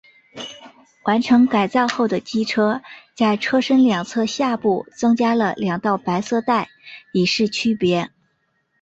[1.03, 2.81] 完成改造后的机车
[3.13, 6.69] 在车身两侧下部增加了两道白色带
[7.13, 8.09] 以示区别。